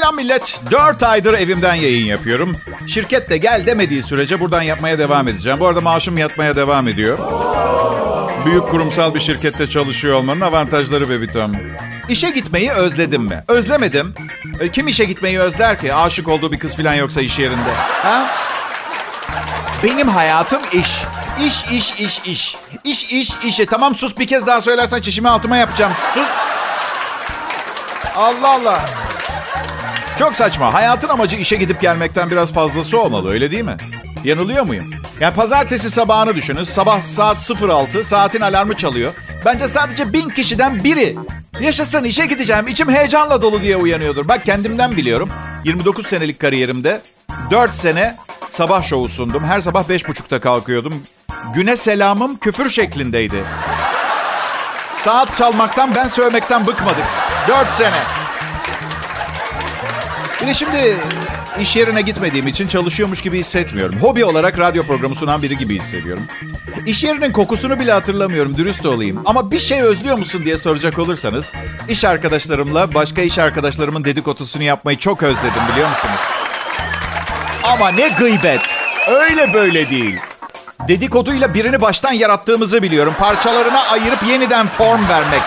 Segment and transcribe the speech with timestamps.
[0.00, 0.60] Selam millet.
[0.70, 2.56] 4 aydır evimden yayın yapıyorum.
[2.86, 5.60] Şirket de gel demediği sürece buradan yapmaya devam edeceğim.
[5.60, 7.18] Bu arada maaşım yatmaya devam ediyor.
[8.46, 11.52] Büyük kurumsal bir şirkette çalışıyor olmanın avantajları ve bitam.
[12.08, 13.44] İşe gitmeyi özledim mi?
[13.48, 14.14] Özlemedim.
[14.60, 15.94] E, kim işe gitmeyi özler ki?
[15.94, 17.74] Aşık olduğu bir kız falan yoksa iş yerinde.
[18.02, 18.30] Ha?
[19.84, 21.02] Benim hayatım iş.
[21.46, 22.56] İş, iş, iş, iş.
[22.84, 23.60] İş, iş, iş.
[23.60, 25.92] E, tamam sus bir kez daha söylersen çişimi altıma yapacağım.
[26.14, 26.28] Sus.
[28.16, 29.09] Allah Allah.
[30.20, 30.74] Çok saçma.
[30.74, 33.76] Hayatın amacı işe gidip gelmekten biraz fazlası olmalı öyle değil mi?
[34.24, 34.90] Yanılıyor muyum?
[35.20, 36.62] Yani pazartesi sabahını düşünün.
[36.62, 39.12] Sabah saat 06, saatin alarmı çalıyor.
[39.44, 41.16] Bence sadece bin kişiden biri
[41.60, 44.28] yaşasın işe gideceğim, içim heyecanla dolu diye uyanıyordur.
[44.28, 45.28] Bak kendimden biliyorum.
[45.64, 47.00] 29 senelik kariyerimde
[47.50, 48.16] 4 sene
[48.50, 49.44] sabah şovu sundum.
[49.44, 51.02] Her sabah 5.30'da kalkıyordum.
[51.54, 53.44] Güne selamım küfür şeklindeydi.
[54.94, 57.04] Saat çalmaktan ben sövmekten bıkmadık.
[57.48, 58.19] 4 sene.
[60.42, 60.96] Bir de şimdi
[61.60, 63.98] iş yerine gitmediğim için çalışıyormuş gibi hissetmiyorum.
[64.00, 66.22] Hobi olarak radyo programı sunan biri gibi hissediyorum.
[66.86, 69.22] İş yerinin kokusunu bile hatırlamıyorum, dürüst olayım.
[69.26, 71.50] Ama bir şey özlüyor musun diye soracak olursanız...
[71.88, 76.20] iş arkadaşlarımla başka iş arkadaşlarımın dedikodusunu yapmayı çok özledim biliyor musunuz?
[77.64, 78.80] Ama ne gıybet.
[79.08, 80.18] Öyle böyle değil.
[80.88, 83.14] Dedikoduyla birini baştan yarattığımızı biliyorum.
[83.18, 85.42] Parçalarına ayırıp yeniden form vermek.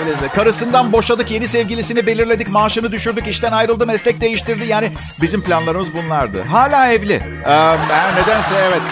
[0.00, 0.28] Öyle de.
[0.28, 4.66] Karısından boşadık, yeni sevgilisini belirledik, maaşını düşürdük, işten ayrıldı, meslek değiştirdi.
[4.66, 6.42] Yani bizim planlarımız bunlardı.
[6.42, 7.14] Hala evli.
[7.46, 7.76] Ee,
[8.22, 8.82] nedense evet.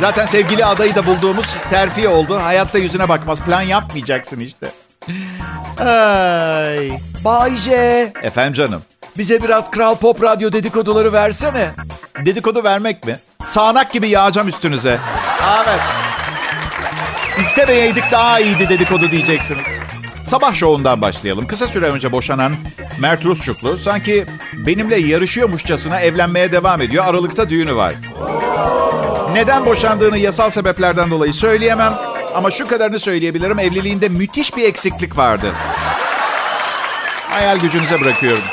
[0.00, 2.38] Zaten sevgili adayı da bulduğumuz terfi oldu.
[2.42, 3.40] Hayatta yüzüne bakmaz.
[3.40, 4.66] Plan yapmayacaksın işte.
[5.78, 6.90] Ay.
[7.24, 8.12] Bayce.
[8.22, 8.82] Efendim canım.
[9.18, 11.70] Bize biraz Kral Pop Radyo dedikoduları versene.
[12.26, 13.18] Dedikodu vermek mi?
[13.44, 14.98] Sağanak gibi yağacağım üstünüze.
[15.64, 15.80] Evet.
[17.40, 19.64] İstemeyeydik daha iyiydi dedikodu diyeceksiniz.
[20.30, 21.46] Sabah şovundan başlayalım.
[21.46, 22.52] Kısa süre önce boşanan
[23.00, 27.04] Mert Rusçuklu sanki benimle yarışıyormuşçasına evlenmeye devam ediyor.
[27.06, 27.94] Aralıkta düğünü var.
[29.32, 31.94] Neden boşandığını yasal sebeplerden dolayı söyleyemem.
[32.34, 33.58] Ama şu kadarını söyleyebilirim.
[33.58, 35.46] Evliliğinde müthiş bir eksiklik vardı.
[37.30, 38.44] Hayal gücünüze bırakıyorum.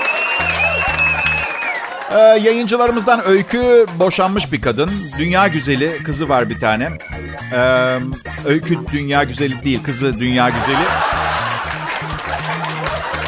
[2.11, 4.91] Ee, yayıncılarımızdan Öykü boşanmış bir kadın.
[5.17, 6.89] Dünya güzeli kızı var bir tane.
[7.53, 7.97] Ee,
[8.45, 11.16] öykü dünya güzeli değil, kızı dünya güzeli.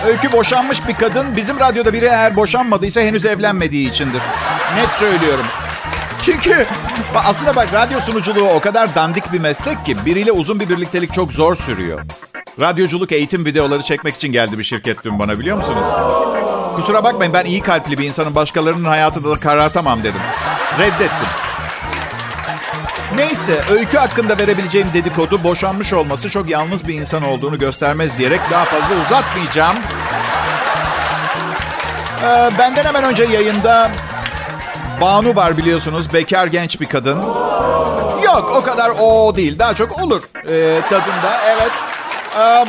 [0.07, 1.35] Öykü boşanmış bir kadın.
[1.35, 4.21] Bizim radyoda biri eğer boşanmadıysa henüz evlenmediği içindir.
[4.75, 5.45] Net söylüyorum.
[6.21, 6.65] Çünkü
[7.15, 11.31] aslında bak radyo sunuculuğu o kadar dandik bir meslek ki biriyle uzun bir birliktelik çok
[11.31, 12.01] zor sürüyor.
[12.59, 15.85] Radyoculuk eğitim videoları çekmek için geldi bir şirket dün bana biliyor musunuz?
[16.75, 20.21] Kusura bakmayın ben iyi kalpli bir insanın başkalarının hayatını da karartamam dedim.
[20.79, 21.27] Reddettim.
[23.15, 28.65] Neyse öykü hakkında verebileceğim dedikodu boşanmış olması çok yalnız bir insan olduğunu göstermez diyerek daha
[28.65, 29.75] fazla uzatmayacağım.
[32.23, 33.91] Ee, benden hemen önce yayında
[35.01, 36.13] Banu var biliyorsunuz.
[36.13, 37.21] Bekar genç bir kadın.
[38.23, 39.59] Yok o kadar o değil.
[39.59, 41.39] Daha çok olur ee, tadında.
[41.47, 41.71] Evet.
[42.39, 42.65] Ee,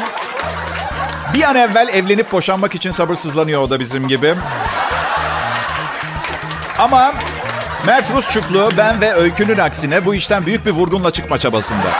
[1.34, 4.34] bir an evvel evlenip boşanmak için sabırsızlanıyor o da bizim gibi.
[6.78, 7.12] Ama
[7.86, 11.92] Mert Rusçuklu ben ve Öykü'nün aksine bu işten büyük bir vurgunla çıkma çabasında.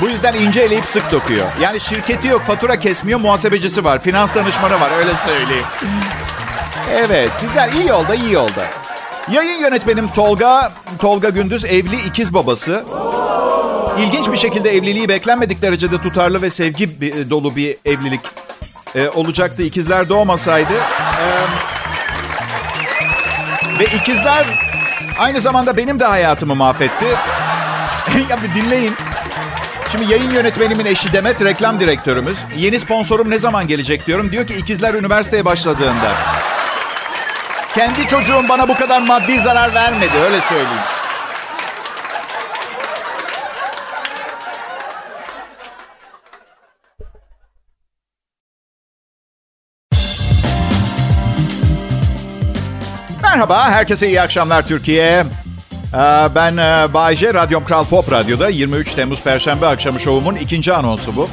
[0.00, 1.46] Bu yüzden ince eleyip sık dokuyor.
[1.60, 5.64] Yani şirketi yok, fatura kesmiyor, muhasebecisi var, finans danışmanı var öyle söyleyeyim.
[6.94, 8.66] Evet, güzel, iyi yolda, iyi yolda.
[9.30, 12.84] Yayın yönetmenim Tolga, Tolga Gündüz evli ikiz babası.
[13.98, 17.00] İlginç bir şekilde evliliği beklenmedik derecede tutarlı ve sevgi
[17.30, 18.20] dolu bir evlilik
[18.94, 19.62] e, olacaktı.
[19.62, 20.74] İkizler doğmasaydı.
[20.74, 21.26] E,
[23.78, 24.65] ve ikizler
[25.18, 27.04] aynı zamanda benim de hayatımı mahvetti.
[28.30, 28.94] ya bir dinleyin.
[29.92, 32.38] Şimdi yayın yönetmenimin eşi Demet reklam direktörümüz.
[32.56, 34.32] Yeni sponsorum ne zaman gelecek diyorum.
[34.32, 36.12] Diyor ki ikizler üniversiteye başladığında.
[37.74, 40.95] Kendi çocuğum bana bu kadar maddi zarar vermedi öyle söyleyeyim.
[53.36, 55.24] Merhaba, herkese iyi akşamlar Türkiye.
[56.34, 56.56] Ben
[56.94, 61.28] Bayce, Radyom Kral Pop Radyo'da 23 Temmuz Perşembe akşamı şovumun ikinci anonsu bu.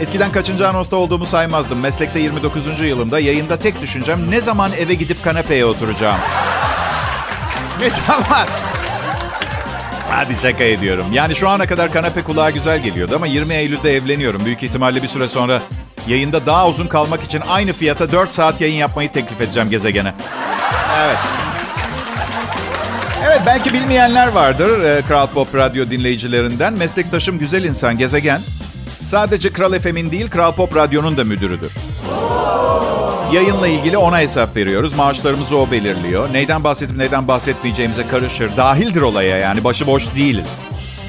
[0.00, 1.80] Eskiden kaçıncı anonsta olduğumu saymazdım.
[1.80, 2.80] Meslekte 29.
[2.80, 6.20] yılımda yayında tek düşüncem ne zaman eve gidip kanepeye oturacağım.
[7.80, 8.48] Ne zaman?
[10.10, 11.06] Hadi şaka ediyorum.
[11.12, 14.44] Yani şu ana kadar kanepe kulağa güzel geliyordu ama 20 Eylül'de evleniyorum.
[14.44, 15.62] Büyük ihtimalle bir süre sonra
[16.08, 20.14] yayında daha uzun kalmak için aynı fiyata 4 saat yayın yapmayı teklif edeceğim gezegene.
[21.00, 21.18] Evet.
[23.26, 26.72] Evet belki bilmeyenler vardır e, Kral Pop Radyo dinleyicilerinden.
[26.72, 28.40] Meslektaşım güzel insan Gezegen.
[29.04, 31.72] Sadece Kral FM'in değil Kral Pop Radyo'nun da müdürüdür.
[33.32, 34.96] Yayınla ilgili ona hesap veriyoruz.
[34.96, 36.32] Maaşlarımızı o belirliyor.
[36.32, 38.56] Neyden bahsedip neyden bahsetmeyeceğimize karışır.
[38.56, 40.46] Dahildir olaya yani başıboş değiliz.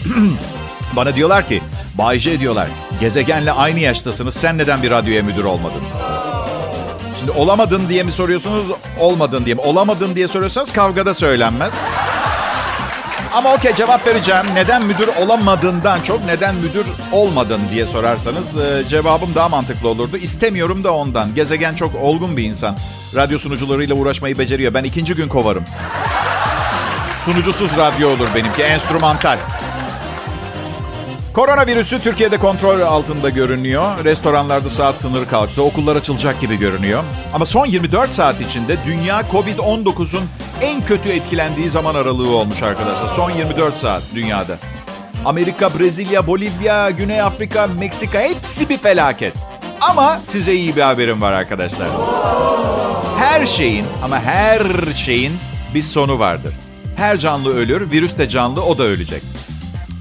[0.95, 1.61] Bana diyorlar ki,
[1.97, 2.67] Bay J diyorlar,
[2.99, 4.33] gezegenle aynı yaştasınız.
[4.33, 5.81] Sen neden bir radyoya müdür olmadın?
[7.25, 8.63] Şimdi olamadın diye mi soruyorsunuz,
[8.99, 9.61] olmadın diye mi?
[9.61, 11.73] Olamadın diye soruyorsanız kavgada söylenmez.
[13.33, 14.43] Ama okey cevap vereceğim.
[14.53, 20.17] Neden müdür olamadığından çok neden müdür olmadın diye sorarsanız e, cevabım daha mantıklı olurdu.
[20.17, 21.35] İstemiyorum da ondan.
[21.35, 22.77] Gezegen çok olgun bir insan.
[23.15, 24.73] Radyo sunucularıyla uğraşmayı beceriyor.
[24.73, 25.63] Ben ikinci gün kovarım.
[27.25, 28.63] Sunucusuz radyo olur benimki.
[28.63, 29.37] Enstrümantal.
[31.33, 34.03] Koronavirüsü Türkiye'de kontrol altında görünüyor.
[34.03, 35.63] Restoranlarda saat sınırı kalktı.
[35.63, 37.03] Okullar açılacak gibi görünüyor.
[37.33, 40.23] Ama son 24 saat içinde dünya Covid-19'un
[40.61, 43.07] en kötü etkilendiği zaman aralığı olmuş arkadaşlar.
[43.07, 44.57] Son 24 saat dünyada.
[45.25, 49.33] Amerika, Brezilya, Bolivya, Güney Afrika, Meksika hepsi bir felaket.
[49.81, 51.87] Ama size iyi bir haberim var arkadaşlar.
[53.17, 54.61] Her şeyin ama her
[54.95, 55.33] şeyin
[55.73, 56.53] bir sonu vardır.
[56.95, 59.23] Her canlı ölür, virüs de canlı, o da ölecek.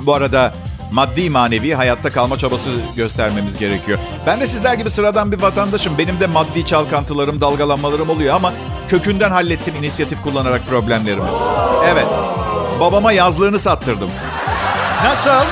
[0.06, 0.54] Bu arada
[0.92, 3.98] maddi manevi hayatta kalma çabası göstermemiz gerekiyor.
[4.26, 5.98] Ben de sizler gibi sıradan bir vatandaşım.
[5.98, 8.52] Benim de maddi çalkantılarım, dalgalanmalarım oluyor ama
[8.88, 11.28] kökünden hallettim inisiyatif kullanarak problemlerimi.
[11.92, 12.06] Evet,
[12.80, 14.10] babama yazlığını sattırdım.
[15.04, 15.46] Nasıl?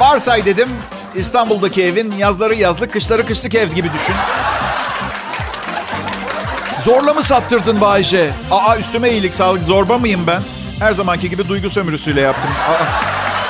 [0.00, 0.68] Varsay dedim
[1.14, 4.14] İstanbul'daki evin yazları yazlık, kışları kışlık ev gibi düşün.
[6.80, 8.30] Zorla mı sattırdın Bayce?
[8.50, 10.42] Aa üstüme iyilik sağlık zorba mıyım ben?
[10.78, 12.50] Her zamanki gibi duygu sömürüsüyle yaptım.
[12.68, 12.84] Aa,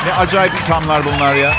[0.07, 1.53] ne acayip ithamlar bunlar ya.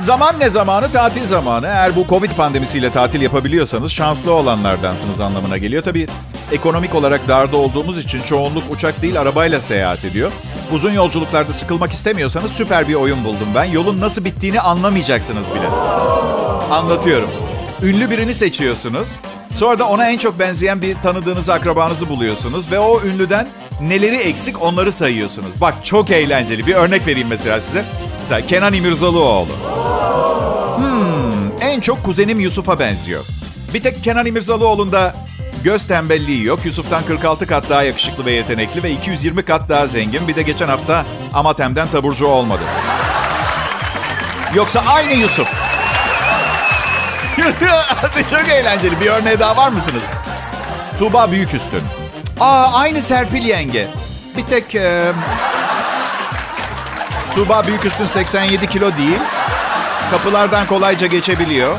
[0.00, 0.92] Zaman ne zamanı?
[0.92, 1.66] Tatil zamanı.
[1.66, 5.82] Eğer bu Covid pandemisiyle tatil yapabiliyorsanız şanslı olanlardansınız anlamına geliyor.
[5.82, 6.06] Tabii
[6.52, 10.32] ekonomik olarak darda olduğumuz için çoğunluk uçak değil arabayla seyahat ediyor.
[10.72, 13.64] Uzun yolculuklarda sıkılmak istemiyorsanız süper bir oyun buldum ben.
[13.64, 15.66] Yolun nasıl bittiğini anlamayacaksınız bile.
[16.70, 17.30] Anlatıyorum.
[17.82, 19.08] Ünlü birini seçiyorsunuz.
[19.54, 23.48] Sonra da ona en çok benzeyen bir tanıdığınız akrabanızı buluyorsunuz ve o ünlüden
[23.80, 25.60] neleri eksik onları sayıyorsunuz.
[25.60, 26.66] Bak çok eğlenceli.
[26.66, 27.84] Bir örnek vereyim mesela size.
[28.20, 29.48] Mesela Kenan İmirzalıoğlu.
[30.76, 33.24] Hmm, en çok kuzenim Yusuf'a benziyor.
[33.74, 35.14] Bir tek Kenan İmirzalıoğlu'nda
[35.64, 36.60] göz tembelliği yok.
[36.64, 40.28] Yusuf'tan 46 kat daha yakışıklı ve yetenekli ve 220 kat daha zengin.
[40.28, 42.62] Bir de geçen hafta Amatem'den taburcu olmadı.
[44.54, 45.61] Yoksa aynı Yusuf.
[48.30, 49.00] Çok eğlenceli.
[49.00, 50.02] Bir örneği daha var mısınız?
[50.98, 51.82] Tuğba Büyüküstün.
[52.40, 53.88] Aa aynı Serpil yenge.
[54.36, 55.12] Bir tek e,
[57.34, 59.20] Tuğba Büyüküstün 87 kilo değil.
[60.10, 61.76] Kapılardan kolayca geçebiliyor.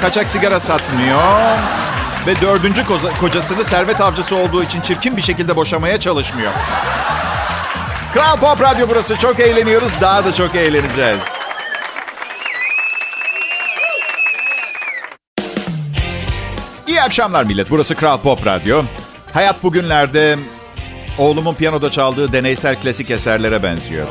[0.00, 1.58] Kaçak sigara satmıyor.
[2.26, 2.84] Ve dördüncü
[3.20, 6.52] kocasını servet avcısı olduğu için çirkin bir şekilde boşamaya çalışmıyor.
[8.14, 9.16] Kral Pop Radyo burası.
[9.18, 9.92] Çok eğleniyoruz.
[10.00, 11.39] Daha da çok eğleneceğiz.
[17.00, 17.70] İyi akşamlar millet.
[17.70, 18.82] Burası Kral Pop Radyo.
[19.32, 20.38] Hayat bugünlerde
[21.18, 24.06] oğlumun piyanoda çaldığı deneysel klasik eserlere benziyor.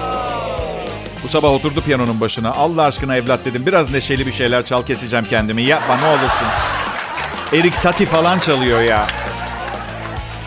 [1.24, 2.52] Bu sabah oturdu piyanonun başına.
[2.52, 3.66] Allah aşkına evlat dedim.
[3.66, 5.62] Biraz neşeli bir şeyler çal keseceğim kendimi.
[5.62, 6.48] Yapma ne olursun.
[7.54, 9.08] Erik Satie falan çalıyor ya.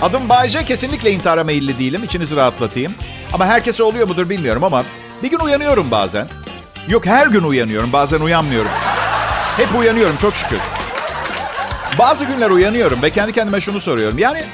[0.02, 0.64] Adım Bayce.
[0.64, 2.02] Kesinlikle intihara meyilli değilim.
[2.02, 2.94] İçinizi rahatlatayım.
[3.32, 4.84] Ama herkese oluyor mudur bilmiyorum ama
[5.22, 6.28] bir gün uyanıyorum bazen.
[6.88, 7.92] Yok her gün uyanıyorum.
[7.92, 8.70] Bazen uyanmıyorum.
[9.56, 10.58] Hep uyanıyorum çok şükür.
[11.99, 14.18] Bazı günler uyanıyorum ve kendi kendime şunu soruyorum.
[14.18, 14.44] Yani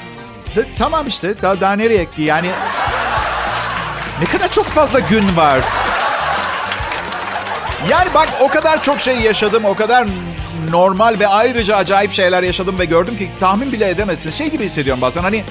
[0.77, 2.49] tamam işte daha, daha nereye yani
[4.19, 5.59] ne kadar çok fazla gün var.
[7.89, 10.07] Yani bak o kadar çok şey yaşadım, o kadar
[10.69, 14.29] normal ve ayrıca acayip şeyler yaşadım ve gördüm ki tahmin bile edemezsin.
[14.29, 15.43] Şey gibi hissediyorum bazen hani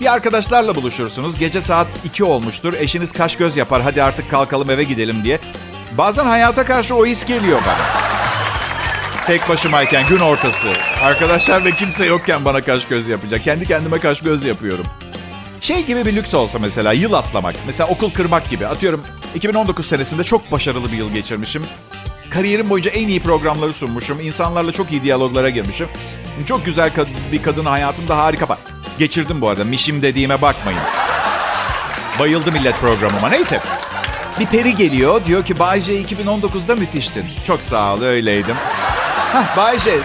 [0.00, 1.38] bir arkadaşlarla buluşursunuz.
[1.38, 2.74] Gece saat 2 olmuştur.
[2.74, 3.82] Eşiniz kaş göz yapar.
[3.82, 5.38] Hadi artık kalkalım eve gidelim diye.
[5.92, 8.05] Bazen hayata karşı o his geliyor bana.
[9.26, 10.68] Tek başımayken gün ortası.
[11.02, 13.44] Arkadaşlar ve kimse yokken bana kaş göz yapacak.
[13.44, 14.86] Kendi kendime kaş göz yapıyorum.
[15.60, 17.54] Şey gibi bir lüks olsa mesela yıl atlamak.
[17.66, 18.66] Mesela okul kırmak gibi.
[18.66, 19.00] Atıyorum
[19.34, 21.62] 2019 senesinde çok başarılı bir yıl geçirmişim.
[22.30, 24.20] Kariyerim boyunca en iyi programları sunmuşum.
[24.20, 25.88] İnsanlarla çok iyi diyaloglara girmişim.
[26.46, 26.90] Çok güzel
[27.32, 28.48] bir kadın hayatımda harika.
[28.48, 28.58] Bak,
[28.98, 29.64] geçirdim bu arada.
[29.64, 30.80] Mişim dediğime bakmayın.
[32.18, 33.28] Bayıldı millet programıma.
[33.28, 33.60] Neyse.
[34.40, 35.24] Bir peri geliyor.
[35.24, 37.26] Diyor ki Bayce 2019'da müthiştin.
[37.46, 38.56] Çok sağ ol öyleydim.
[39.56, 39.98] Bayce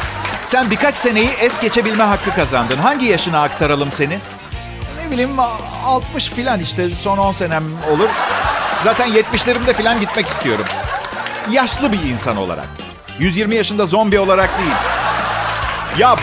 [0.43, 2.77] sen birkaç seneyi es geçebilme hakkı kazandın.
[2.77, 4.19] Hangi yaşına aktaralım seni?
[4.97, 5.39] Ne bileyim
[5.85, 8.09] 60 filan işte son 10 senem olur.
[8.83, 10.65] Zaten 70'lerimde filan gitmek istiyorum.
[11.51, 12.67] Yaşlı bir insan olarak.
[13.19, 14.75] 120 yaşında zombi olarak değil.
[15.97, 16.15] Ya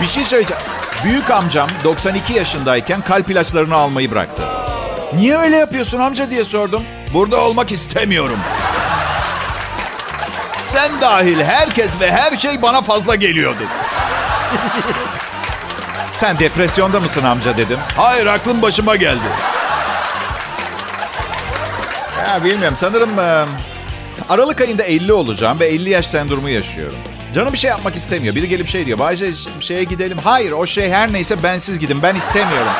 [0.00, 0.62] bir şey söyleyeceğim.
[1.04, 4.42] Büyük amcam 92 yaşındayken kalp ilaçlarını almayı bıraktı.
[5.14, 6.82] Niye öyle yapıyorsun amca diye sordum.
[7.14, 8.38] Burada olmak istemiyorum.
[10.66, 13.62] Sen dahil herkes ve her şey bana fazla geliyordu.
[16.12, 17.78] Sen depresyonda mısın amca dedim.
[17.96, 19.24] Hayır aklım başıma geldi.
[22.28, 23.44] Ya bilmiyorum sanırım e,
[24.28, 26.98] Aralık ayında 50 olacağım ve 50 yaş sendromu yaşıyorum.
[27.34, 28.34] Canım bir şey yapmak istemiyor.
[28.34, 28.98] Biri gelip şey diyor.
[28.98, 30.18] Bayce şeye gidelim.
[30.24, 32.02] Hayır o şey her neyse bensiz gidin.
[32.02, 32.72] Ben istemiyorum.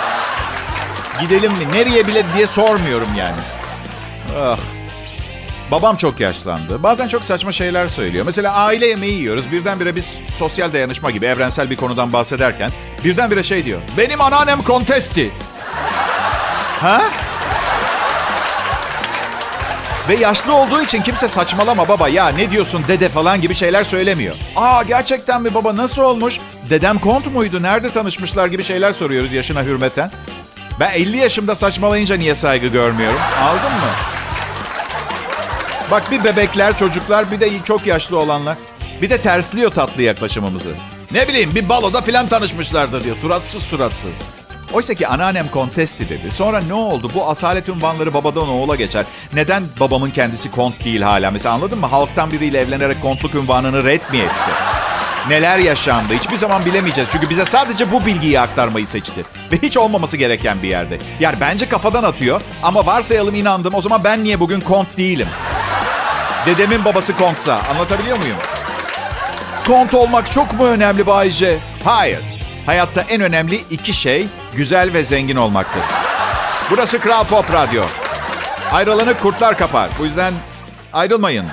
[1.21, 1.73] Gidelim mi?
[1.73, 3.41] Nereye bile diye sormuyorum yani.
[4.41, 4.59] Ah.
[5.71, 6.83] Babam çok yaşlandı.
[6.83, 8.25] Bazen çok saçma şeyler söylüyor.
[8.27, 9.53] Mesela aile yemeği yiyoruz.
[9.53, 12.71] Birdenbire biz sosyal dayanışma gibi evrensel bir konudan bahsederken
[13.05, 13.81] birdenbire şey diyor.
[13.99, 15.31] Benim anneannem kontesti.
[16.81, 17.03] Ha?
[20.09, 24.37] Ve yaşlı olduğu için kimse saçmalama baba ya ne diyorsun dede falan gibi şeyler söylemiyor.
[24.57, 26.41] Aa gerçekten mi baba nasıl olmuş?
[26.71, 27.63] Dedem kont muydu?
[27.63, 30.11] Nerede tanışmışlar gibi şeyler soruyoruz yaşına hürmeten.
[30.81, 33.21] Ben 50 yaşımda saçmalayınca niye saygı görmüyorum?
[33.43, 34.16] Aldın mı?
[35.91, 38.57] Bak bir bebekler, çocuklar bir de çok yaşlı olanlar.
[39.03, 40.71] Bir de tersliyor tatlı yaklaşımımızı.
[41.13, 43.17] Ne bileyim bir baloda filan tanışmışlardır diyor.
[43.17, 44.11] Suratsız suratsız.
[44.73, 46.31] Oysa ki anneannem kontesti dedi.
[46.31, 47.11] Sonra ne oldu?
[47.15, 49.05] Bu asalet unvanları babadan oğula geçer.
[49.33, 51.31] Neden babamın kendisi kont değil hala?
[51.31, 51.87] Mesela anladın mı?
[51.87, 54.51] Halktan biriyle evlenerek kontluk unvanını red mi etti?
[55.29, 56.15] Neler yaşandı?
[56.15, 57.11] Hiçbir zaman bilemeyeceğiz.
[57.13, 59.25] Çünkü bize sadece bu bilgiyi aktarmayı seçti.
[59.53, 60.99] Ve hiç olmaması gereken bir yerde.
[61.21, 62.43] Yani bence kafadan atıyor.
[62.63, 63.75] Ama varsayalım inandım.
[63.75, 65.29] O zaman ben niye bugün kont değilim?
[66.47, 67.61] Dedemin babası kontsa.
[67.71, 68.37] Anlatabiliyor muyum?
[69.67, 71.59] Kont olmak çok mu önemli Bayce?
[71.85, 72.21] Hayır.
[72.67, 74.27] Hayatta en önemli iki şey
[74.57, 75.83] güzel ve zengin olmaktır.
[76.71, 77.83] Burası Kral Pop Radyo.
[78.73, 79.91] Ayrılanı kurtlar kapar.
[79.99, 80.35] Bu yüzden
[80.93, 81.47] ayrılmayın.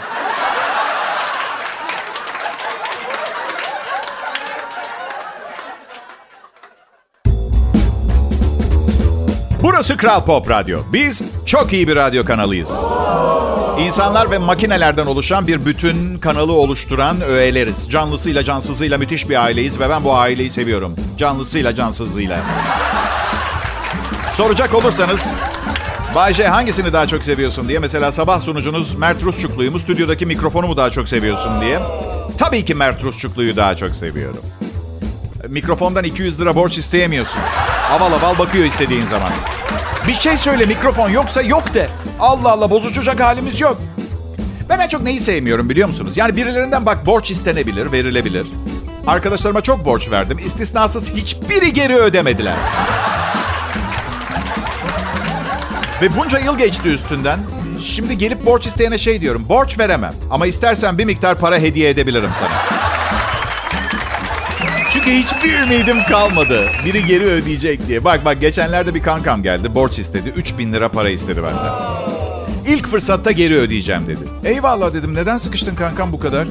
[9.64, 10.80] Burası Kral Pop Radyo.
[10.94, 12.72] Biz çok iyi bir radyo kanalıyız.
[13.80, 17.90] İnsanlar ve makinelerden oluşan bir bütün kanalı oluşturan öğeleriz.
[17.90, 20.96] Canlısıyla cansızıyla müthiş bir aileyiz ve ben bu aileyi seviyorum.
[21.18, 22.40] Canlısıyla cansızıyla.
[24.34, 25.28] Soracak olursanız
[26.16, 27.80] Bayce hangisini daha çok seviyorsun diye.
[27.80, 31.80] Mesela sabah sunucunuz Mert Rusçuklu'yu mu stüdyodaki mikrofonu mu daha çok seviyorsun diye.
[32.38, 34.42] Tabii ki Mert Rusçuklu'yu daha çok seviyorum.
[35.48, 37.42] Mikrofondan 200 lira borç isteyemiyorsun.
[37.92, 39.30] Aval aval bakıyor istediğin zaman.
[40.08, 41.90] Bir şey söyle mikrofon yoksa yok de.
[42.20, 43.78] Allah Allah bozucacak halimiz yok.
[44.70, 46.18] Ben en çok neyi sevmiyorum biliyor musunuz?
[46.18, 48.48] Yani birilerinden bak borç istenebilir, verilebilir.
[49.08, 50.38] Arkadaşlarıma çok borç verdim.
[50.46, 52.56] İstisnasız hiçbiri geri ödemediler.
[56.02, 57.40] Ve bunca yıl geçti üstünden.
[57.82, 59.46] Şimdi gelip borç isteyene şey diyorum.
[59.50, 62.93] Borç veremem ama istersen bir miktar para hediye edebilirim sana.
[64.94, 66.68] Çünkü hiçbir ümidim kalmadı.
[66.86, 68.06] Biri geri ödeyecek diye.
[68.06, 69.76] Bak bak geçenlerde bir kankam geldi.
[69.76, 70.30] Borç istedi.
[70.30, 71.74] 3000 lira para istedi benden.
[72.68, 74.20] İlk fırsatta geri ödeyeceğim dedi.
[74.46, 75.16] Eyvallah dedim.
[75.16, 76.48] Neden sıkıştın kankam bu kadar?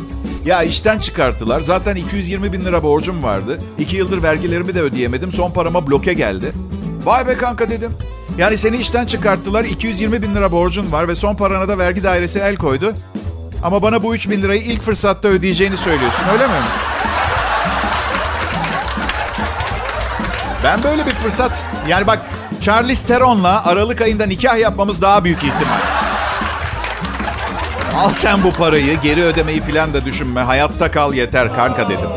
[0.47, 1.61] Ya işten çıkarttılar.
[1.61, 3.59] Zaten 220 bin lira borcum vardı.
[3.79, 5.33] İki yıldır vergilerimi de ödeyemedim.
[5.33, 6.53] Son parama bloke geldi.
[7.05, 7.93] Vay be kanka dedim.
[8.39, 9.65] Yani seni işten çıkarttılar.
[9.65, 12.95] 220 bin lira borcun var ve son parana da vergi dairesi el koydu.
[13.63, 16.55] Ama bana bu 3 bin lirayı ilk fırsatta ödeyeceğini söylüyorsun öyle mi?
[20.65, 21.65] Ben böyle bir fırsat...
[21.89, 22.19] Yani bak
[22.61, 25.81] Charlize Theron'la Aralık ayında nikah yapmamız daha büyük ihtimal.
[27.97, 30.41] Al sen bu parayı, geri ödemeyi filan da düşünme.
[30.41, 32.11] Hayatta kal yeter kanka dedim.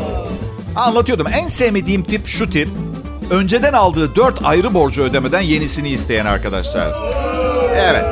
[0.76, 1.26] Anlatıyordum.
[1.26, 2.68] En sevmediğim tip şu tip.
[3.30, 6.94] Önceden aldığı dört ayrı borcu ödemeden yenisini isteyen arkadaşlar.
[7.74, 8.04] Evet.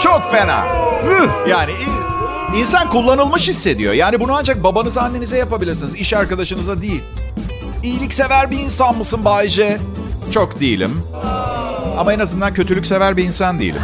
[0.00, 0.64] Çok fena.
[1.10, 1.72] Üh, yani
[2.56, 3.92] insan kullanılmış hissediyor.
[3.92, 5.94] Yani bunu ancak babanıza annenize yapabilirsiniz.
[5.94, 7.02] İş arkadaşınıza değil.
[7.82, 9.78] İyiliksever bir insan mısın Bayce?
[10.34, 11.02] Çok değilim.
[11.98, 13.82] Ama en azından kötülük sever bir insan değilim.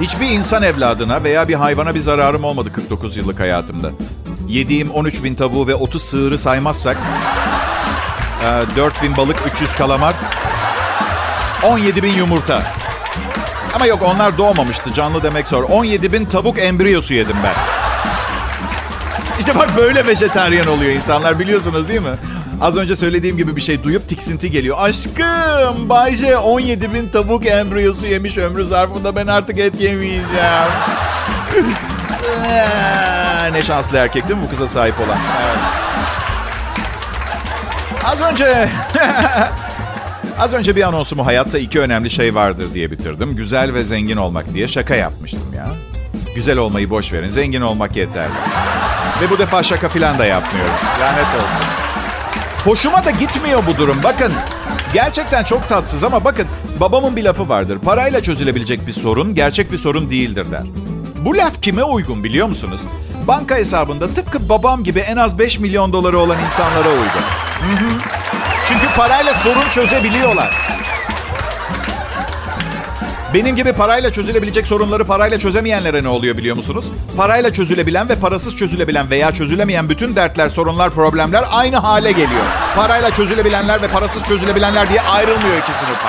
[0.00, 3.90] Hiçbir insan evladına veya bir hayvana bir zararım olmadı 49 yıllık hayatımda.
[4.48, 6.96] Yediğim 13 bin tavuğu ve 30 sığırı saymazsak...
[8.76, 10.14] 4 bin balık, 300 kalamar,
[11.64, 12.62] 17 bin yumurta.
[13.74, 15.62] Ama yok onlar doğmamıştı canlı demek zor.
[15.62, 17.77] 17 bin tavuk embriyosu yedim ben.
[19.38, 22.16] İşte bak böyle vejetaryen oluyor insanlar biliyorsunuz değil mi?
[22.60, 24.76] Az önce söylediğim gibi bir şey duyup tiksinti geliyor.
[24.80, 30.72] Aşkım Bayce 17 bin tavuk embriyosu yemiş ömrü zarfında ben artık et yemeyeceğim.
[33.52, 35.18] ne şanslı erkek değil mi bu kıza sahip olan?
[35.42, 35.58] Evet.
[38.04, 38.68] Az önce...
[40.38, 43.36] Az önce bir anonsumu hayatta iki önemli şey vardır diye bitirdim.
[43.36, 45.66] Güzel ve zengin olmak diye şaka yapmıştım ya.
[46.38, 47.28] Güzel olmayı boş verin.
[47.28, 48.32] Zengin olmak yeterli.
[49.22, 50.74] Ve bu defa şaka falan da yapmıyorum.
[51.00, 51.66] Lanet olsun.
[52.64, 54.00] Hoşuma da gitmiyor bu durum.
[54.04, 54.32] Bakın
[54.94, 56.46] gerçekten çok tatsız ama bakın
[56.80, 57.78] babamın bir lafı vardır.
[57.78, 60.62] Parayla çözülebilecek bir sorun gerçek bir sorun değildir der.
[61.24, 62.80] Bu laf kime uygun biliyor musunuz?
[63.28, 67.22] Banka hesabında tıpkı babam gibi en az 5 milyon doları olan insanlara uygun.
[68.64, 70.77] Çünkü parayla sorun çözebiliyorlar.
[73.34, 76.84] Benim gibi parayla çözülebilecek sorunları parayla çözemeyenlere ne oluyor biliyor musunuz?
[77.16, 82.44] Parayla çözülebilen ve parasız çözülebilen veya çözülemeyen bütün dertler, sorunlar, problemler aynı hale geliyor.
[82.76, 86.08] Parayla çözülebilenler ve parasız çözülebilenler diye ayrılmıyor iki sınıfa.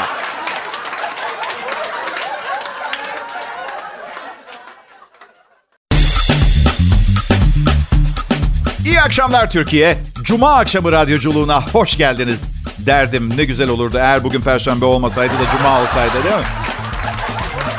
[8.85, 9.97] İyi akşamlar Türkiye.
[10.23, 12.39] Cuma akşamı radyoculuğuna hoş geldiniz
[12.77, 13.37] derdim.
[13.37, 16.68] Ne güzel olurdu eğer bugün perşembe olmasaydı da cuma olsaydı değil mi?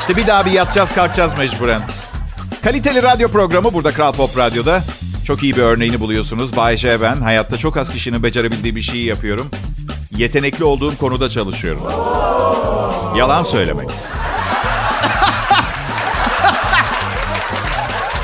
[0.01, 1.81] İşte bir daha bir yatacağız kalkacağız mecburen.
[2.63, 4.83] Kaliteli radyo programı burada Kral Pop Radyo'da.
[5.25, 6.55] Çok iyi bir örneğini buluyorsunuz.
[6.55, 7.15] Bay J ben.
[7.15, 9.49] Hayatta çok az kişinin becerebildiği bir şeyi yapıyorum.
[10.17, 11.81] Yetenekli olduğum konuda çalışıyorum.
[13.17, 13.89] Yalan söylemek.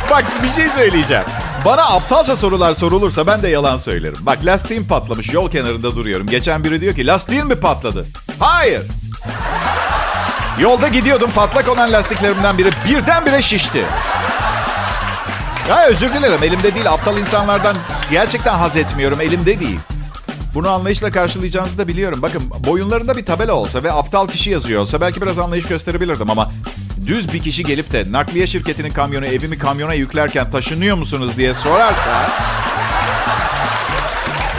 [0.10, 1.24] Bak bir şey söyleyeceğim.
[1.66, 4.18] Bana aptalca sorular sorulursa ben de yalan söylerim.
[4.22, 6.28] Bak lastiğim patlamış yol kenarında duruyorum.
[6.28, 8.06] Geçen biri diyor ki lastiğin mi patladı?
[8.40, 8.82] Hayır.
[10.60, 13.86] Yolda gidiyordum patlak olan lastiklerimden biri birdenbire şişti.
[15.70, 17.76] Ya özür dilerim elimde değil aptal insanlardan
[18.12, 19.80] gerçekten haz etmiyorum elimde değil.
[20.54, 22.22] Bunu anlayışla karşılayacağınızı da biliyorum.
[22.22, 26.52] Bakın boyunlarında bir tabela olsa ve aptal kişi yazıyor olsa belki biraz anlayış gösterebilirdim ama
[27.06, 32.30] düz bir kişi gelip de nakliye şirketinin kamyonu evimi kamyona yüklerken taşınıyor musunuz diye sorarsa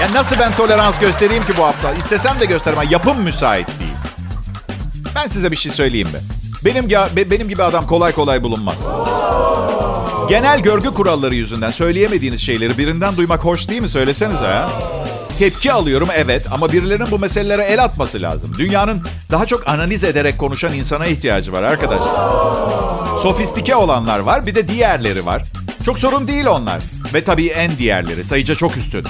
[0.01, 1.97] ya nasıl ben tolerans göstereyim ki bu aptal?
[1.97, 2.89] İstesem de göstermem.
[2.91, 3.88] Yapım müsait değil.
[5.19, 6.21] Ben size bir şey söyleyeyim mi?
[6.65, 6.91] Benim
[7.31, 8.79] benim gibi adam kolay kolay bulunmaz.
[10.29, 13.89] Genel görgü kuralları yüzünden söyleyemediğiniz şeyleri birinden duymak hoş değil mi?
[13.89, 14.71] Söylesenize ha.
[15.39, 18.55] Tepki alıyorum evet ama birilerinin bu meselelere el atması lazım.
[18.59, 22.31] Dünyanın daha çok analiz ederek konuşan insana ihtiyacı var arkadaşlar.
[23.23, 25.43] Sofistike olanlar var bir de diğerleri var.
[25.85, 26.81] Çok sorun değil onlar.
[27.15, 29.07] Ve tabii en diğerleri sayıca çok üstün.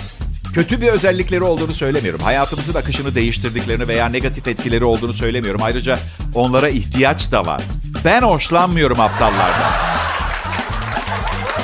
[0.58, 2.20] Kötü bir özellikleri olduğunu söylemiyorum.
[2.20, 5.62] Hayatımızın akışını değiştirdiklerini veya negatif etkileri olduğunu söylemiyorum.
[5.62, 5.98] Ayrıca
[6.34, 7.62] onlara ihtiyaç da var.
[8.04, 9.72] Ben hoşlanmıyorum aptallardan.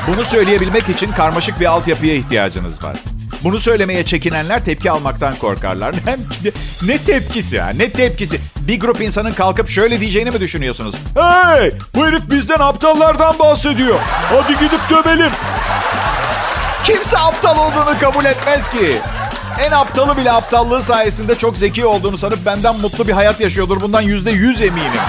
[0.08, 2.96] Bunu söyleyebilmek için karmaşık bir altyapıya ihtiyacınız var.
[3.44, 5.94] Bunu söylemeye çekinenler tepki almaktan korkarlar.
[6.06, 6.50] Ne,
[6.86, 7.68] ne tepkisi ya?
[7.68, 8.40] Ne tepkisi?
[8.68, 10.94] Bir grup insanın kalkıp şöyle diyeceğini mi düşünüyorsunuz?
[11.14, 11.72] Hey!
[11.94, 13.98] Bu herif bizden aptallardan bahsediyor.
[14.02, 15.30] Hadi gidip dövelim.
[16.84, 18.98] Kimse aptal olduğunu kabul etmez ki.
[19.60, 23.80] En aptalı bile aptallığı sayesinde çok zeki olduğunu sanıp benden mutlu bir hayat yaşıyordur.
[23.80, 25.00] Bundan yüzde yüz eminim.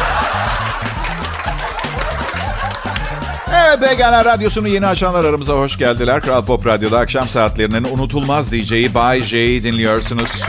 [3.53, 6.21] Evet Begana Radyosu'nu yeni açanlar aramıza hoş geldiler.
[6.21, 10.41] Kral Pop Radyo'da akşam saatlerinin unutulmaz DJ'i Bay J'yi dinliyorsunuz.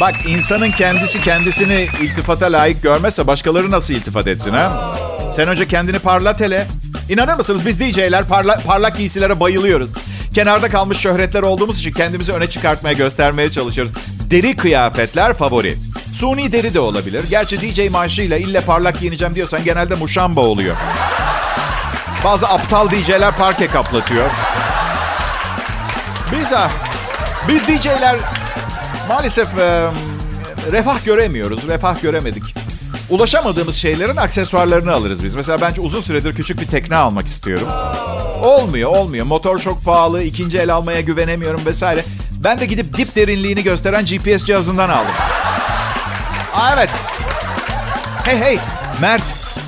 [0.00, 4.94] Bak insanın kendisi kendisini iltifata layık görmezse başkaları nasıl iltifat etsin ha?
[5.32, 6.66] Sen önce kendini parlat hele.
[7.08, 9.90] İnanır mısınız biz DJ'ler parla, parlak giysilere bayılıyoruz.
[10.34, 13.92] Kenarda kalmış şöhretler olduğumuz için kendimizi öne çıkartmaya, göstermeye çalışıyoruz.
[14.30, 15.78] Deri kıyafetler favori.
[16.12, 17.24] Suni deri de olabilir.
[17.30, 20.76] Gerçi DJ maaşıyla ille parlak giyineceğim diyorsan genelde muşamba oluyor.
[22.24, 24.30] Bazı aptal DJ'ler parke kaplatıyor.
[26.32, 26.70] Biz, ah,
[27.48, 28.16] biz DJ'ler
[29.08, 29.90] maalesef e,
[30.72, 31.68] refah göremiyoruz.
[31.68, 32.54] Refah göremedik.
[33.10, 35.34] Ulaşamadığımız şeylerin aksesuarlarını alırız biz.
[35.34, 37.68] Mesela bence uzun süredir küçük bir tekne almak istiyorum.
[38.42, 39.26] Olmuyor, olmuyor.
[39.26, 42.04] Motor çok pahalı, ikinci el almaya güvenemiyorum vesaire.
[42.44, 45.12] Ben de gidip dip derinliğini gösteren GPS cihazından aldım.
[46.54, 46.90] Aa, evet.
[48.24, 48.58] Hey hey,
[49.00, 49.22] Mert.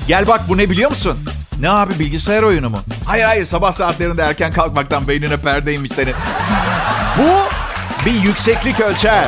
[0.07, 1.17] Gel bak bu ne biliyor musun?
[1.59, 2.77] Ne abi bilgisayar oyunu mu?
[3.05, 6.13] Hayır hayır sabah saatlerinde erken kalkmaktan beynine perdeymiş senin.
[7.17, 7.29] Bu
[8.05, 9.27] bir yükseklik ölçer.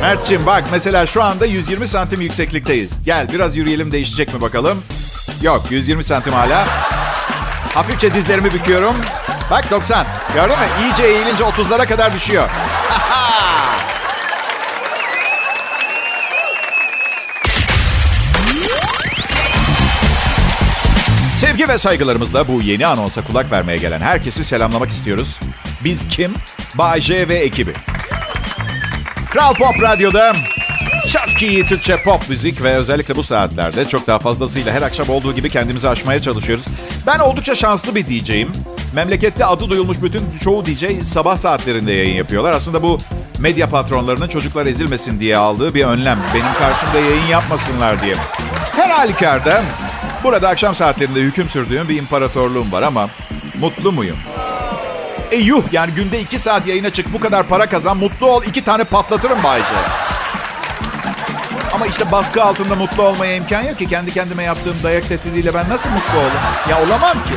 [0.00, 2.90] Mert'ciğim bak mesela şu anda 120 santim yükseklikteyiz.
[3.04, 4.82] Gel biraz yürüyelim değişecek mi bakalım?
[5.42, 6.66] Yok 120 santim hala.
[7.74, 8.94] Hafifçe dizlerimi büküyorum.
[9.50, 10.06] Bak 90.
[10.34, 10.64] Gördün mü?
[10.82, 12.50] İyice eğilince 30'lara kadar düşüyor.
[21.38, 25.40] Sevgi ve saygılarımızla bu yeni anonsa kulak vermeye gelen herkesi selamlamak istiyoruz.
[25.84, 26.34] Biz kim?
[26.74, 27.72] Bay J ve ekibi.
[29.30, 30.32] Kral Pop Radyo'da
[31.08, 35.34] çok iyi Türkçe pop müzik ve özellikle bu saatlerde çok daha fazlasıyla her akşam olduğu
[35.34, 36.64] gibi kendimizi aşmaya çalışıyoruz.
[37.06, 38.52] Ben oldukça şanslı bir DJ'im.
[38.92, 42.52] Memlekette adı duyulmuş bütün çoğu DJ sabah saatlerinde yayın yapıyorlar.
[42.52, 42.98] Aslında bu
[43.38, 46.18] medya patronlarının çocuklar ezilmesin diye aldığı bir önlem.
[46.34, 48.16] Benim karşımda yayın yapmasınlar diye.
[48.76, 49.62] Her halükarda
[50.24, 53.08] burada akşam saatlerinde hüküm sürdüğüm bir imparatorluğum var ama
[53.60, 54.16] mutlu muyum?
[55.30, 58.64] E yuh yani günde iki saat yayına çık bu kadar para kazan mutlu ol iki
[58.64, 59.64] tane patlatırım Bayce.
[61.74, 63.88] Ama işte baskı altında mutlu olmaya imkan yok ki.
[63.88, 66.34] Kendi kendime yaptığım dayak tehdidiyle ben nasıl mutlu olayım?
[66.70, 67.34] Ya olamam ki.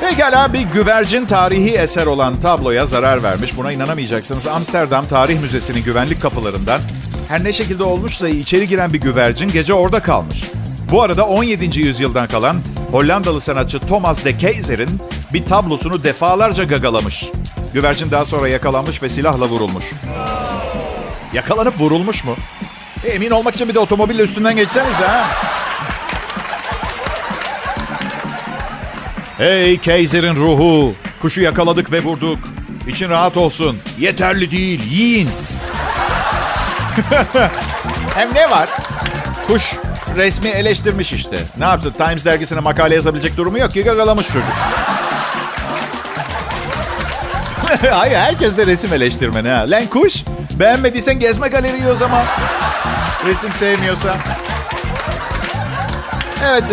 [0.00, 3.56] Pekala bir güvercin tarihi eser olan tabloya zarar vermiş.
[3.56, 4.46] Buna inanamayacaksınız.
[4.46, 6.80] Amsterdam Tarih Müzesi'nin güvenlik kapılarından
[7.28, 10.42] her ne şekilde olmuşsa içeri giren bir güvercin gece orada kalmış.
[10.90, 11.80] Bu arada 17.
[11.80, 12.56] yüzyıldan kalan
[12.90, 15.00] Hollandalı sanatçı Thomas de Keizer'in
[15.32, 17.24] bir tablosunu defalarca gagalamış.
[17.74, 19.84] Güvercin daha sonra yakalanmış ve silahla vurulmuş.
[21.32, 22.36] Yakalanıp vurulmuş mu?
[23.04, 25.26] E, emin olmak için bir de otomobille üstünden geçseniz ha.
[29.38, 30.94] Hey Kaiser'in ruhu.
[31.22, 32.38] Kuşu yakaladık ve vurduk.
[32.88, 33.78] İçin rahat olsun.
[33.98, 34.82] Yeterli değil.
[34.92, 35.28] Yiyin.
[38.14, 38.68] Hem ne var?
[39.46, 39.76] Kuş
[40.16, 41.38] resmi eleştirmiş işte.
[41.58, 41.90] Ne yapsın?
[41.98, 44.52] Times dergisine makale yazabilecek durumu yok ki gagalamış çocuk.
[47.90, 49.64] Hayır herkes de resim eleştirmeni ha.
[49.68, 52.24] Lan kuş beğenmediysen gezme galeriyi o zaman.
[53.26, 54.16] Resim sevmiyorsa.
[56.44, 56.72] Evet,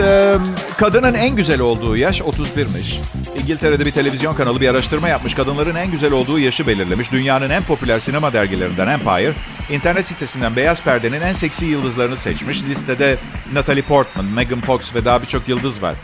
[0.77, 2.99] kadının en güzel olduğu yaş 31'miş.
[3.43, 5.33] İngiltere'de bir televizyon kanalı bir araştırma yapmış.
[5.33, 7.11] Kadınların en güzel olduğu yaşı belirlemiş.
[7.11, 9.33] Dünyanın en popüler sinema dergilerinden Empire,
[9.69, 12.63] internet sitesinden Beyaz Perde'nin en seksi yıldızlarını seçmiş.
[12.63, 13.17] Listede
[13.53, 15.95] Natalie Portman, Megan Fox ve daha birçok yıldız var.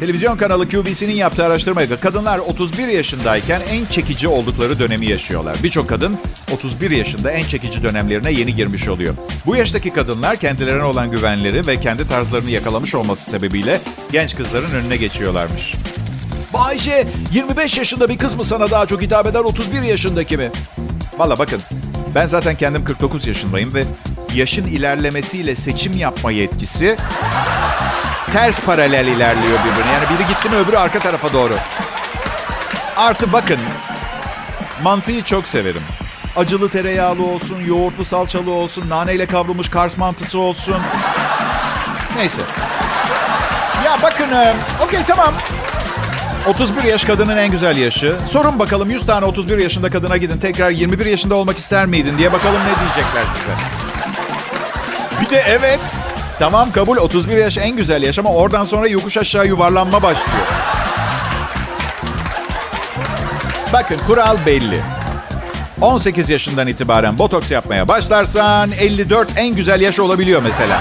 [0.00, 5.56] Televizyon kanalı QVC'nin yaptığı araştırmaya göre kadınlar 31 yaşındayken en çekici oldukları dönemi yaşıyorlar.
[5.62, 6.18] Birçok kadın
[6.52, 9.14] 31 yaşında en çekici dönemlerine yeni girmiş oluyor.
[9.46, 13.80] Bu yaştaki kadınlar kendilerine olan güvenleri ve kendi tarzlarını yakalamış olması sebebiyle
[14.12, 15.74] genç kızların önüne geçiyorlarmış.
[16.54, 20.50] Bayce 25 yaşında bir kız mı sana daha çok hitap eder 31 yaşındaki mi?
[21.18, 21.60] Valla bakın
[22.14, 23.84] ben zaten kendim 49 yaşındayım ve
[24.34, 26.96] yaşın ilerlemesiyle seçim yapma yetkisi
[28.32, 29.92] ters paralel ilerliyor birbirine.
[29.92, 31.54] Yani biri gitti mi öbürü arka tarafa doğru.
[32.96, 33.58] Artı bakın
[34.82, 35.82] mantıyı çok severim.
[36.36, 40.76] Acılı tereyağlı olsun, yoğurtlu salçalı olsun, naneyle kavrulmuş kars mantısı olsun.
[42.16, 42.42] Neyse.
[43.84, 45.34] Ya bakın, e, okey tamam.
[46.46, 48.16] 31 yaş kadının en güzel yaşı.
[48.26, 50.38] Sorun bakalım 100 tane 31 yaşında kadına gidin.
[50.38, 53.54] Tekrar 21 yaşında olmak ister miydin diye bakalım ne diyecekler size.
[55.20, 55.80] Bir de evet.
[56.38, 60.46] Tamam kabul 31 yaş en güzel yaş ama oradan sonra yokuş aşağı yuvarlanma başlıyor.
[63.72, 64.80] Bakın kural belli.
[65.80, 70.78] 18 yaşından itibaren botoks yapmaya başlarsan 54 en güzel yaş olabiliyor mesela.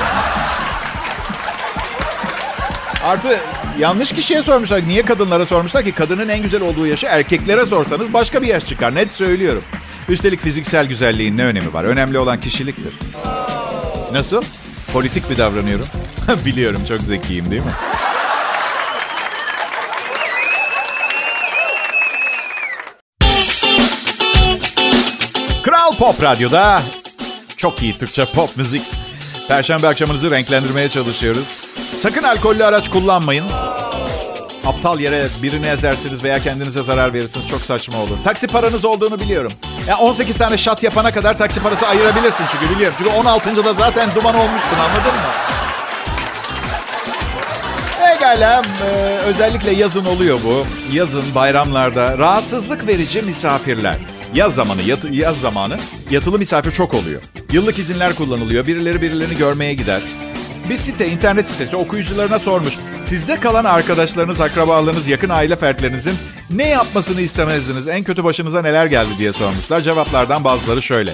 [3.06, 3.40] Artı
[3.80, 4.88] yanlış kişiye sormuşlar.
[4.88, 5.92] Niye kadınlara sormuşlar ki?
[5.92, 8.96] Kadının en güzel olduğu yaşı erkeklere sorsanız başka bir yaş çıkar.
[8.96, 9.64] Net söylüyorum.
[10.10, 11.84] Üstelik fiziksel güzelliğin ne önemi var?
[11.84, 12.94] Önemli olan kişiliktir.
[14.12, 14.44] Nasıl?
[14.94, 15.86] Politik mi davranıyorum?
[16.46, 17.72] Biliyorum çok zekiyim değil mi?
[25.64, 26.82] Kral Pop Radyo'da
[27.58, 28.84] çok iyi Türkçe pop müzik.
[29.48, 31.64] Perşembe akşamınızı renklendirmeye çalışıyoruz.
[32.00, 33.63] Sakın alkollü araç kullanmayın.
[34.66, 37.48] Aptal yere birini ezersiniz veya kendinize zarar verirsiniz.
[37.48, 38.18] Çok saçma olur.
[38.24, 39.52] Taksi paranız olduğunu biliyorum.
[39.88, 42.96] Ya 18 tane şat yapana kadar taksi parası ayırabilirsin çünkü biliyorum.
[42.98, 43.66] Çünkü 16.
[43.66, 45.30] da zaten duman olmuştun anladın mı?
[48.00, 48.62] Pekala.
[48.86, 50.66] Ee, özellikle yazın oluyor bu.
[50.96, 53.96] Yazın, bayramlarda rahatsızlık verici misafirler.
[54.36, 55.78] Yaz zamanı, yat- yaz zamanı
[56.12, 57.22] yatılı misafir çok oluyor.
[57.52, 58.68] Yıllık izinler kullanılıyor.
[58.68, 60.02] Birileri birilerini görmeye gider.
[60.70, 62.74] Bir site, internet sitesi okuyucularına sormuş.
[63.04, 66.14] Sizde kalan arkadaşlarınız, akrabalarınız, yakın aile fertlerinizin
[66.50, 67.88] ne yapmasını istemezdiniz?
[67.88, 69.82] En kötü başınıza neler geldi diye sormuşlar.
[69.82, 71.14] Cevaplardan bazıları şöyle.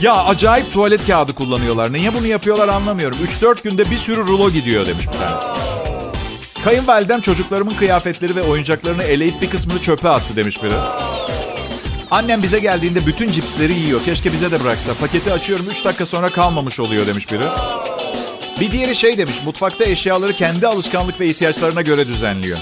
[0.00, 1.92] Ya acayip tuvalet kağıdı kullanıyorlar.
[1.92, 3.18] Niye bunu yapıyorlar anlamıyorum.
[3.42, 5.46] 3-4 günde bir sürü rulo gidiyor demiş bir tanesi.
[6.64, 10.74] Kayınvalidem çocuklarımın kıyafetleri ve oyuncaklarını eleyip bir kısmını çöpe attı demiş biri.
[12.10, 14.02] Annem bize geldiğinde bütün cipsleri yiyor.
[14.04, 14.94] Keşke bize de bıraksa.
[14.94, 17.44] Paketi açıyorum 3 dakika sonra kalmamış oluyor demiş biri.
[18.60, 19.34] Bir diğeri şey demiş.
[19.44, 22.58] Mutfakta eşyaları kendi alışkanlık ve ihtiyaçlarına göre düzenliyor.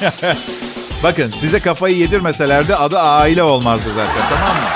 [1.02, 4.68] Bakın size kafayı yedirmeselerdi adı aile olmazdı zaten tamam mı?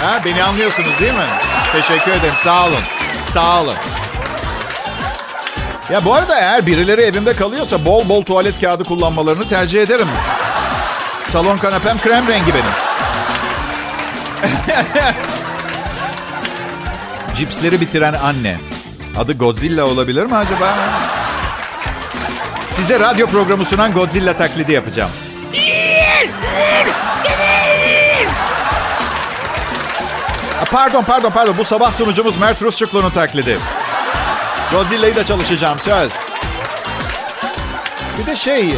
[0.00, 1.28] Ha, beni anlıyorsunuz değil mi?
[1.72, 2.34] Teşekkür ederim.
[2.44, 2.82] Sağ olun.
[3.28, 3.74] Sağ olun.
[5.90, 10.08] Ya bu arada eğer birileri evimde kalıyorsa bol bol tuvalet kağıdı kullanmalarını tercih ederim.
[11.28, 12.72] Salon kanepem krem rengi benim.
[17.34, 18.56] Cipsleri bitiren anne.
[19.18, 20.74] Adı Godzilla olabilir mi acaba?
[22.70, 25.10] Size radyo programı sunan Godzilla taklidi yapacağım.
[30.70, 33.58] Pardon pardon pardon bu sabah sunucumuz Mert Rusçuklu'nun taklidi.
[34.72, 36.12] Godzilla'yı da çalışacağım söz.
[38.18, 38.74] Bir de şey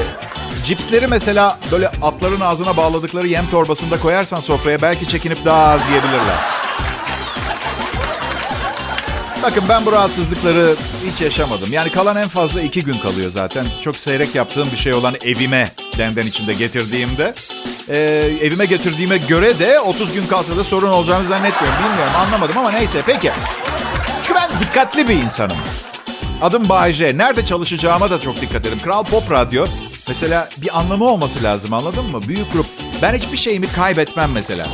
[0.64, 6.58] cipsleri mesela böyle atların ağzına bağladıkları yem torbasında koyarsan sofraya belki çekinip daha az yiyebilirler.
[9.51, 10.75] Bakın ben bu rahatsızlıkları
[11.07, 11.73] hiç yaşamadım.
[11.73, 13.67] Yani kalan en fazla iki gün kalıyor zaten.
[13.81, 17.35] Çok seyrek yaptığım bir şey olan evime denden içinde getirdiğimde.
[17.89, 17.99] E,
[18.43, 21.79] evime getirdiğime göre de 30 gün kalsa da sorun olacağını zannetmiyorum.
[21.79, 23.31] Bilmiyorum anlamadım ama neyse peki.
[24.23, 25.57] Çünkü ben dikkatli bir insanım.
[26.43, 27.19] Adım Bayece.
[27.19, 28.79] Nerede çalışacağıma da çok dikkat ederim.
[28.85, 29.67] Kral Pop Radyo.
[30.09, 32.23] Mesela bir anlamı olması lazım anladın mı?
[32.29, 32.67] Büyük grup.
[33.03, 34.67] Ben hiçbir şeyimi kaybetmem mesela.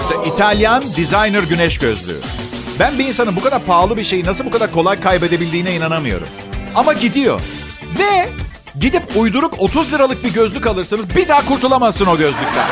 [0.00, 2.20] Mesela İtalyan designer güneş gözlüğü.
[2.80, 6.28] Ben bir insanın bu kadar pahalı bir şeyi nasıl bu kadar kolay kaybedebildiğine inanamıyorum.
[6.74, 7.40] Ama gidiyor.
[7.98, 8.28] Ve
[8.80, 12.66] gidip uyduruk 30 liralık bir gözlük alırsanız bir daha kurtulamazsın o gözlükten.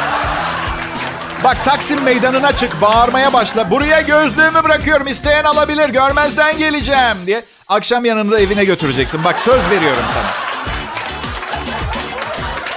[1.44, 3.70] Bak Taksim meydanına çık bağırmaya başla.
[3.70, 7.44] Buraya gözlüğümü bırakıyorum isteyen alabilir görmezden geleceğim diye.
[7.68, 9.24] Akşam yanında evine götüreceksin.
[9.24, 10.30] Bak söz veriyorum sana.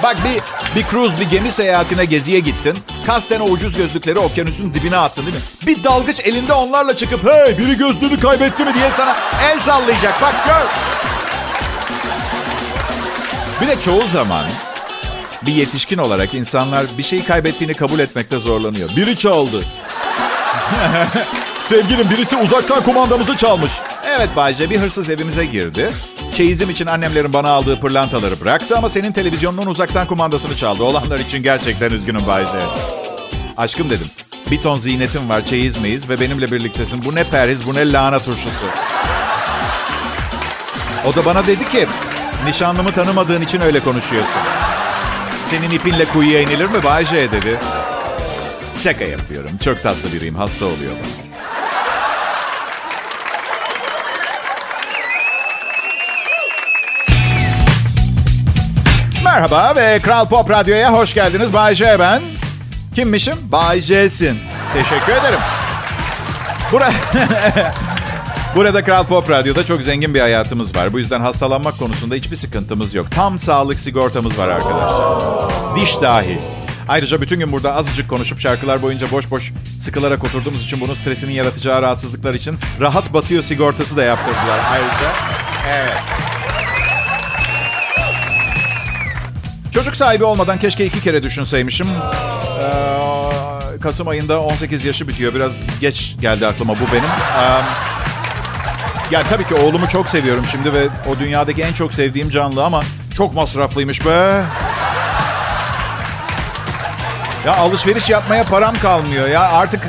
[0.04, 2.78] Bak bir bir cruise, bir gemi seyahatine geziye gittin.
[3.06, 5.42] Kasten o ucuz gözlükleri okyanusun dibine attın değil mi?
[5.68, 10.22] Bir dalgıç elinde onlarla çıkıp hey biri gözlüğünü kaybetti mi diye sana el sallayacak.
[10.22, 10.68] Bak gör.
[13.62, 14.46] Bir de çoğu zaman
[15.42, 18.90] bir yetişkin olarak insanlar bir şeyi kaybettiğini kabul etmekte zorlanıyor.
[18.96, 19.62] Biri çaldı.
[21.70, 23.72] Sevgilim birisi uzaktan kumandamızı çalmış.
[24.18, 25.92] Evet Bayce bir hırsız evimize girdi.
[26.34, 30.84] Çeyizim için annemlerin bana aldığı pırlantaları bıraktı ama senin televizyonunun uzaktan kumandasını çaldı.
[30.84, 32.60] Olanlar için gerçekten üzgünüm Bayce.
[33.58, 34.08] Aşkım dedim.
[34.52, 37.06] Bir ton ziynetim var, çeyiz meyiz ve benimle birliktesin.
[37.06, 38.65] Bu ne periz, bu ne lahana turşusu.
[41.06, 41.88] O da bana dedi ki,
[42.46, 44.41] nişanlımı tanımadığın için öyle konuşuyorsun.
[45.46, 47.60] Senin ipinle kuyuya inilir mi Bayce dedi.
[48.78, 49.52] Şaka yapıyorum.
[49.63, 50.36] Çok tatlı biriyim.
[50.36, 51.31] Hasta oluyor bana.
[59.32, 61.54] Merhaba ve Kral Pop Radyo'ya hoş geldiniz.
[61.54, 62.22] Bay J ben.
[62.96, 63.36] Kimmişim?
[63.52, 64.39] Bay J'sin.
[64.74, 65.39] Teşekkür ederim.
[66.72, 66.89] Bura...
[68.56, 70.94] Burada Kral Pop Radyo'da çok zengin bir hayatımız var.
[70.94, 73.12] Bu yüzden hastalanmak konusunda hiçbir sıkıntımız yok.
[73.12, 75.24] Tam sağlık sigortamız var arkadaşlar.
[75.76, 76.39] Diş dahil.
[76.89, 81.34] Ayrıca bütün gün burada azıcık konuşup şarkılar boyunca boş boş sıkılarak oturduğumuz için bunun stresinin
[81.34, 85.12] yaratacağı rahatsızlıklar için rahat batıyor sigortası da yaptırdılar ayrıca.
[85.70, 86.31] Evet.
[89.72, 91.88] Çocuk sahibi olmadan keşke iki kere düşünseymişim.
[92.60, 95.36] Ee, Kasım ayında 18 yaşı bitiyor.
[95.36, 97.04] Biraz geç geldi aklıma bu benim.
[97.04, 97.62] Ee,
[99.12, 102.84] ya tabii ki oğlumu çok seviyorum şimdi ve o dünyadaki en çok sevdiğim canlı ama
[103.14, 104.44] çok masraflıymış be.
[107.46, 109.42] Ya alışveriş yapmaya param kalmıyor ya.
[109.42, 109.82] Artık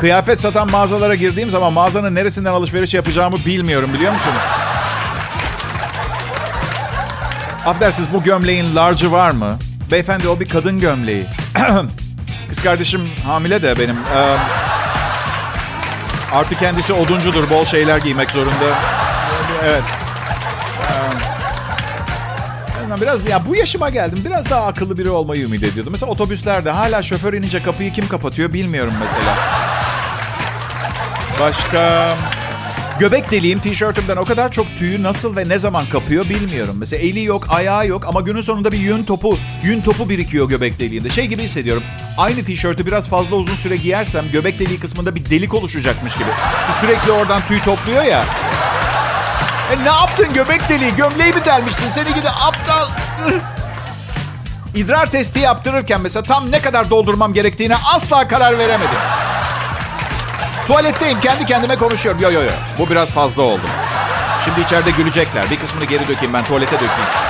[0.00, 4.42] kıyafet satan mağazalara girdiğim zaman mağazanın neresinden alışveriş yapacağımı bilmiyorum biliyor musunuz?
[7.66, 9.58] Affedersiniz bu gömleğin large'ı var mı?
[9.90, 11.26] Beyefendi o bir kadın gömleği.
[12.48, 13.96] Kız kardeşim hamile de benim.
[13.96, 14.36] Ee,
[16.32, 17.50] artık kendisi oduncudur.
[17.50, 18.78] Bol şeyler giymek zorunda.
[19.64, 19.82] Evet.
[22.96, 24.22] Ee, biraz ya bu yaşıma geldim.
[24.24, 25.92] Biraz daha akıllı biri olmayı ümit ediyordum.
[25.92, 29.36] Mesela otobüslerde hala şoför inince kapıyı kim kapatıyor bilmiyorum mesela.
[31.40, 32.14] Başka...
[32.98, 36.76] Göbek deliğim tişörtümden o kadar çok tüyü nasıl ve ne zaman kapıyor bilmiyorum.
[36.78, 40.78] Mesela eli yok, ayağı yok ama günün sonunda bir yün topu, yün topu birikiyor göbek
[40.78, 41.10] deliğinde.
[41.10, 41.82] Şey gibi hissediyorum.
[42.18, 46.28] Aynı tişörtü biraz fazla uzun süre giyersem göbek deliği kısmında bir delik oluşacakmış gibi.
[46.60, 48.24] Çünkü sürekli oradan tüy topluyor ya.
[49.72, 50.96] E ne yaptın göbek deliği?
[50.96, 51.90] Gömleği mi delmişsin?
[51.90, 52.86] Seni gidi aptal.
[54.74, 58.98] İdrar testi yaptırırken mesela tam ne kadar doldurmam gerektiğine asla karar veremedim.
[60.66, 62.20] Tuvaletteyim kendi kendime konuşuyorum.
[62.20, 63.62] Yo yo yo bu biraz fazla oldu.
[64.44, 65.50] Şimdi içeride gülecekler.
[65.50, 67.25] Bir kısmını geri dökeyim ben tuvalete dökeyim.